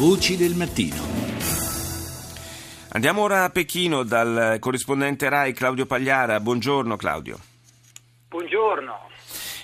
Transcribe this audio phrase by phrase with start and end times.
[0.00, 0.96] Voci del mattino.
[2.92, 6.40] Andiamo ora a Pechino dal corrispondente RAI Claudio Pagliara.
[6.40, 7.38] Buongiorno Claudio.
[8.30, 8.96] Buongiorno.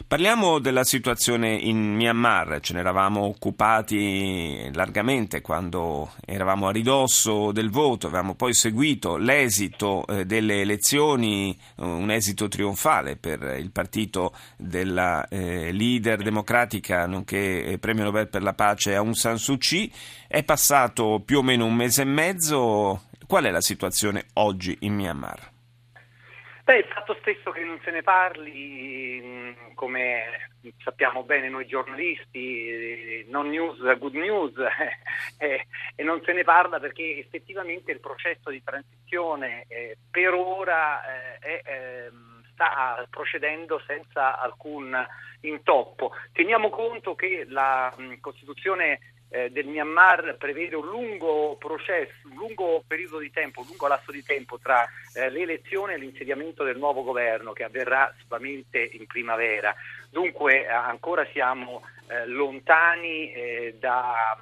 [0.05, 7.71] Parliamo della situazione in Myanmar, ce ne eravamo occupati largamente quando eravamo a ridosso del
[7.71, 15.27] voto, avevamo poi seguito l'esito eh, delle elezioni, un esito trionfale per il partito della
[15.29, 19.91] eh, leader democratica nonché eh, premio Nobel per la pace Aung San Suu Kyi.
[20.29, 24.95] È passato più o meno un mese e mezzo, qual è la situazione oggi in
[24.95, 25.55] Myanmar?
[26.67, 30.51] Beh, il fatto stesso che non se ne parli, mm, come
[30.83, 34.53] sappiamo bene noi giornalisti, non news, good news,
[35.39, 41.39] eh, e non se ne parla perché effettivamente il processo di transizione eh, per ora
[41.39, 44.93] eh, ehm, sta procedendo senza alcun
[45.43, 46.11] intoppo.
[46.33, 48.99] Teniamo conto che la mm, Costituzione
[49.29, 54.13] eh, del Myanmar prevede un lungo processo, un lungo periodo di tempo, un lungo lasso
[54.13, 59.75] di tempo tra eh, le e l'insediamento del nuovo governo che avverrà sicuramente in primavera.
[60.11, 64.39] Dunque eh, ancora siamo eh, lontani eh, da,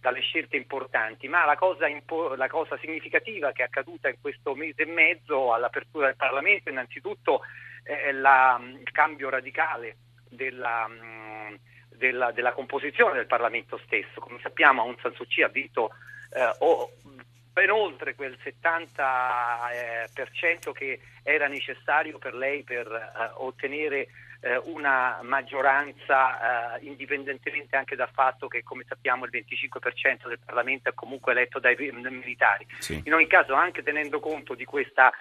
[0.00, 4.54] dalle scelte importanti, ma la cosa, impo- la cosa, significativa che è accaduta in questo
[4.54, 7.40] mese e mezzo all'apertura del Parlamento innanzitutto
[7.82, 9.96] è il cambio radicale
[10.28, 10.86] della...
[10.86, 11.58] Mh,
[12.00, 14.20] della, della, composizione del Parlamento stesso.
[14.20, 15.90] Come sappiamo Aung San Suu Kyi ha vinto
[16.32, 16.92] eh, oh,
[17.52, 24.08] ben oltre quel 70% eh, che era necessario per lei per eh, ottenere
[24.40, 30.88] eh, una maggioranza eh, indipendentemente anche dal fatto che come sappiamo il 25% del Parlamento
[30.88, 32.66] è comunque eletto dai militari.
[32.78, 33.02] Sì.
[33.04, 35.12] In ogni caso anche tenendo conto di questa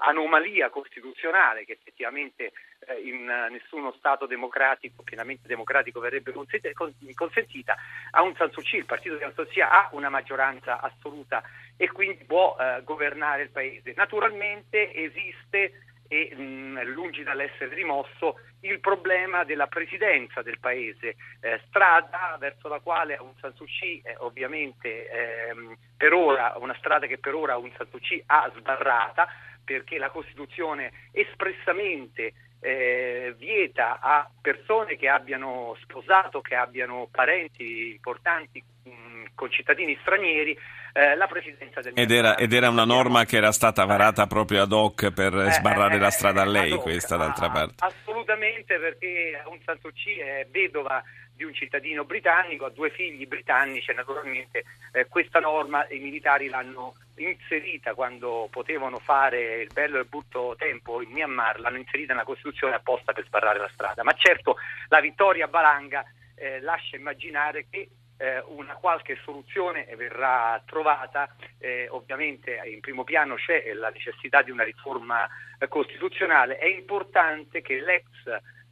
[0.00, 7.76] anomalia costituzionale che effettivamente eh, in nessuno Stato democratico, pienamente democratico, verrebbe consentita,
[8.10, 11.42] Aung San Suu Kyi, il partito di Aung San Suu Kyi ha una maggioranza assoluta
[11.76, 13.94] e quindi può eh, governare il paese.
[13.96, 22.36] Naturalmente esiste e mh, lungi dall'essere rimosso il problema della presidenza del paese, eh, strada
[22.40, 27.18] verso la quale Aung San Suu Kyi eh, ovviamente ehm, per ora, una strada che
[27.18, 29.28] per ora Aung San Suu Kyi ha sbarrata,
[29.64, 38.64] perché la Costituzione espressamente eh, vieta a persone che abbiano sposato, che abbiano parenti importanti
[38.84, 40.58] mh, concittadini stranieri,
[40.92, 44.62] eh, la presidenza del ed era, ed era una norma che era stata varata proprio
[44.62, 47.84] ad hoc per eh, sbarrare eh, la strada a lei, questa d'altra parte.
[47.84, 51.00] Assolutamente, perché Aung San Suu Kyi è vedova
[51.38, 56.48] di un cittadino britannico, ha due figli britannici e naturalmente eh, questa norma i militari
[56.48, 62.12] l'hanno inserita quando potevano fare il bello e il brutto tempo in Myanmar, l'hanno inserita
[62.12, 64.02] nella Costituzione apposta per sbarrare la strada.
[64.02, 64.56] Ma certo
[64.88, 66.04] la vittoria a Balanga
[66.34, 73.36] eh, lascia immaginare che eh, una qualche soluzione verrà trovata, eh, ovviamente in primo piano
[73.36, 75.26] c'è la necessità di una riforma
[75.58, 78.04] eh, costituzionale, è importante che l'ex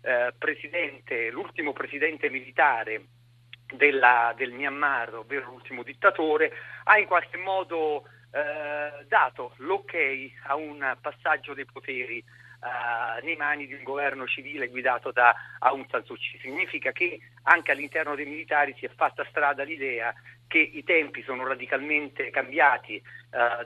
[0.02, 3.06] eh, presidente, l'ultimo presidente militare
[3.72, 6.52] della, del Myanmar, ovvero l'ultimo dittatore,
[6.84, 9.94] ha in qualche modo eh, dato l'ok
[10.44, 12.22] a un passaggio dei poteri
[12.62, 16.38] eh, nei mani di un governo civile guidato da Aung San Suu Kyi.
[16.40, 20.14] Significa che anche all'interno dei militari si è fatta strada l'idea
[20.48, 23.02] che i tempi sono radicalmente cambiati eh,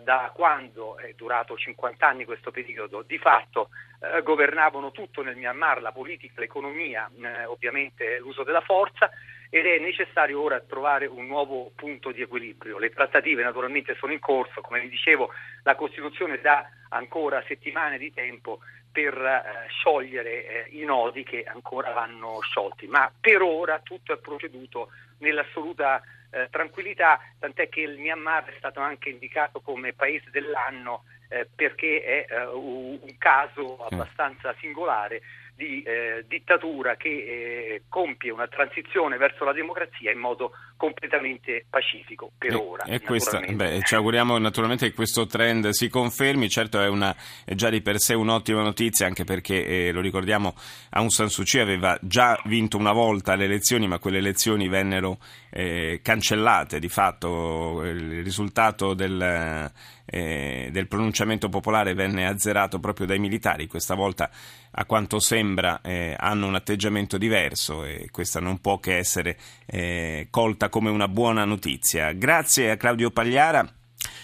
[0.03, 3.69] da quando è durato 50 anni questo periodo, di fatto
[4.01, 9.11] eh, governavano tutto nel Myanmar, la politica, l'economia, eh, ovviamente l'uso della forza
[9.51, 12.79] ed è necessario ora trovare un nuovo punto di equilibrio.
[12.79, 15.31] Le trattative naturalmente sono in corso, come vi dicevo
[15.65, 18.61] la Costituzione dà ancora settimane di tempo
[18.93, 24.19] per eh, sciogliere eh, i nodi che ancora vanno sciolti, ma per ora tutto è
[24.19, 31.05] proceduto nell'assoluta eh, tranquillità, tant'è che il Myanmar è stato anche indicato come paese dell'anno
[31.29, 33.87] eh, perché è eh, un caso mm.
[33.91, 35.23] abbastanza singolare
[35.61, 42.33] di eh, dittatura che eh, compie una transizione verso la democrazia in modo completamente pacifico
[42.39, 42.85] per e, ora.
[42.85, 47.15] E questa, beh, ci auguriamo naturalmente che questo trend si confermi, certo è, una,
[47.45, 50.55] è già di per sé un'ottima notizia anche perché, eh, lo ricordiamo,
[50.93, 55.19] Aung San Suu Kyi aveva già vinto una volta le elezioni ma quelle elezioni vennero
[55.51, 59.71] eh, cancellate, di fatto il risultato del,
[60.11, 64.29] eh, del pronunciamento popolare venne azzerato proprio dai militari, questa volta
[64.73, 69.37] a quanto sembra eh, hanno un atteggiamento diverso e questa non può che essere
[69.67, 72.13] eh, colta come una buona notizia.
[72.13, 73.67] Grazie a Claudio Pagliara,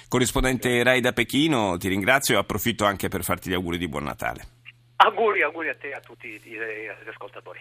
[0.09, 4.05] corrispondente Rai da Pechino, ti ringrazio e approfitto anche per farti gli auguri di buon
[4.05, 4.55] Natale.
[4.97, 6.57] Auguri, auguri a te e a tutti gli
[7.09, 7.61] ascoltatori.